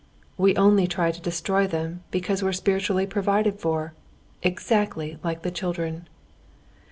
"We 0.35 0.55
only 0.55 0.87
try 0.87 1.11
to 1.11 1.21
destroy 1.21 1.67
them, 1.67 2.01
because 2.09 2.41
we're 2.41 2.53
spiritually 2.53 3.05
provided 3.05 3.59
for. 3.59 3.93
Exactly 4.41 5.19
like 5.23 5.43
the 5.43 5.51
children! 5.51 6.09